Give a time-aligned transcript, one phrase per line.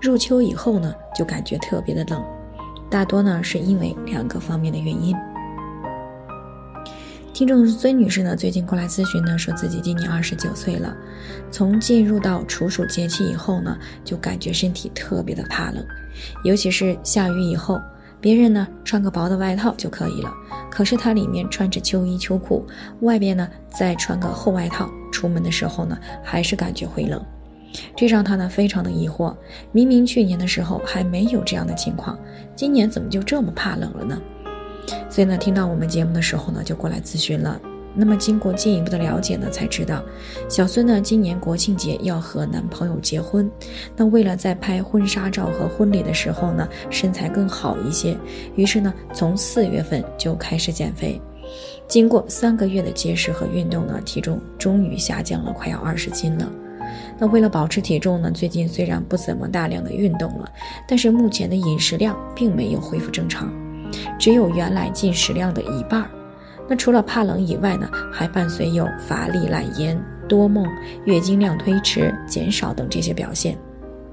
[0.00, 2.22] 入秋以后呢，就感觉特别的冷，
[2.90, 5.16] 大多呢是因为两个方面的原因。
[7.32, 10.96] 听众孙女士呢，最近过来咨询呢，说自己今年二十九岁了，
[11.50, 15.84] 从进入到处暑节气以后呢，就感觉身体特别的怕冷，
[16.44, 17.78] 尤其是下雨以后，
[18.20, 20.32] 别人呢穿个薄的外套就可以了，
[20.70, 22.66] 可是她里面穿着秋衣秋裤，
[23.00, 27.22] 外边呢再穿个厚外套，出门的时候呢，还是感觉会冷。
[27.94, 29.34] 这让他呢非常的疑惑，
[29.72, 32.18] 明明去年的时候还没有这样的情况，
[32.54, 34.20] 今年怎么就这么怕冷了呢？
[35.10, 37.60] 所以呢，听到我们节目的时候呢，就过来咨询了。
[37.98, 40.04] 那么经过进一步的了解呢，才知道
[40.50, 43.50] 小孙呢今年国庆节要和男朋友结婚，
[43.96, 48.14] 那为了在拍婚纱照和婚礼的时候呢身材更好一些，
[48.54, 51.18] 于是呢从四月份就开始减肥，
[51.88, 56.52] 经过三个月的节食和运动呢，体重终于下降了快要二十斤了。
[57.18, 60.50] 那为了保持体重呢，最近虽然不怎么大量的运动了，
[60.86, 63.50] 但是目前的饮食量并没有恢复正常，
[64.18, 66.10] 只有原来进食量的一半儿。
[66.68, 70.66] 那除了怕冷以外呢，还伴随有乏力、懒言、多梦、
[71.04, 73.56] 月经量推迟、减少等这些表现。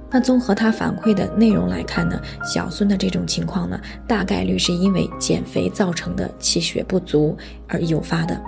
[0.10, 7.36] 那综合他反馈的内容来看呢，小孙的这种情况呢，大概率是因为减肥造成的气血不足
[7.68, 8.40] 而诱发的，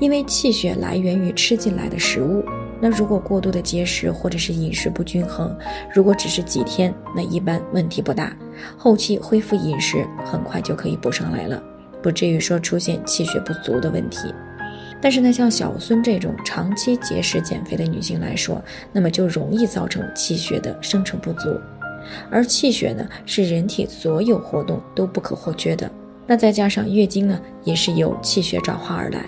[0.00, 2.44] 因为气血来源于吃进来的食物。
[2.80, 5.56] 那如果过度的节食或者是饮食不均衡，
[5.92, 8.36] 如果只是几天，那一般问题不大，
[8.76, 11.62] 后期恢复饮食很快就可以补上来了，
[12.02, 14.34] 不至于说出现气血不足的问题。
[15.00, 18.62] 但是呢，像小孙这种长期节食减肥的女性来说，
[18.92, 21.50] 那么就容易造成气血的生成不足，
[22.30, 25.90] 而气血呢是人体所有活动都不可或缺的。
[26.26, 29.24] 那再加上月经呢也是由气血转化而来，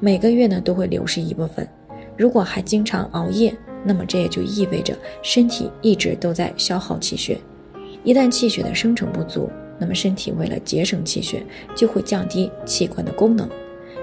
[0.00, 1.68] 每个月呢都会流失一部分。
[2.16, 7.38] 如果还经常熬夜，那么这也就意味着身体一直都在消耗气血。
[8.04, 13.48] 一旦气血的生成不足，那么身体为了节省气血，就会降低器官的功能，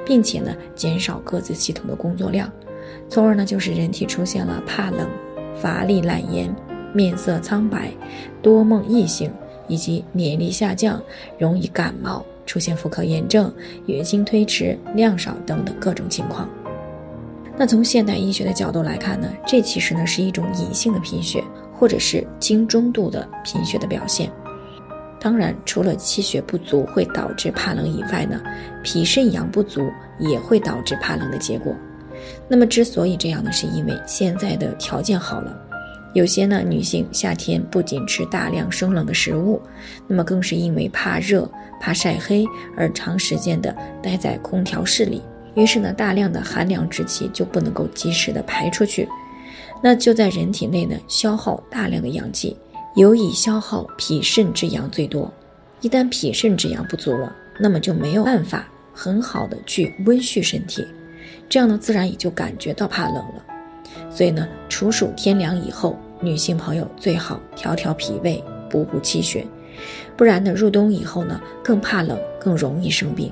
[0.05, 2.51] 并且呢减少各自系统的工作量，
[3.07, 5.07] 从而呢就是人体出现了怕冷、
[5.55, 6.53] 乏力、懒言、
[6.93, 7.91] 面色苍白、
[8.41, 9.31] 多梦易醒，
[9.67, 11.01] 以及免疫力下降、
[11.37, 13.53] 容易感冒、出现妇科炎症、
[13.85, 16.49] 月经推迟、量少等等各种情况。
[17.59, 21.43] 那从现代医学的角度来看呢，这其实呢是一种隐性的贫血，
[21.73, 24.31] 或者是轻中度的贫血的表现。
[25.19, 28.41] 当然，除了气血不足会导致怕冷以外呢，
[28.81, 31.75] 脾肾阳不足也会导致怕冷的结果。
[32.47, 35.53] 那么之所以这样呢，是因为现在的条件好了，
[36.13, 39.61] 有些呢女性夏天不仅吃大量生冷的食物，
[40.07, 41.45] 那么更是因为怕热、
[41.81, 42.45] 怕晒黑
[42.77, 45.21] 而长时间的待在空调室里。
[45.55, 49.07] 于是呢，大量的寒凉之气就不能够及时的排出去，
[49.81, 52.55] 那就在人体内呢消耗大量的阳气，
[52.95, 55.31] 尤以消耗脾肾之阳最多。
[55.81, 60.85] 一旦脾肾之阳不足了，那么就没有办法很好的去温煦身体，
[61.47, 63.45] 这样呢自然也就感觉到怕冷了。
[64.11, 69.45] 所以呢，处暑天凉以后，女性朋友最好调调脾胃，补补气血，
[70.15, 73.31] 不然呢入冬以后呢更怕冷，更容易生病。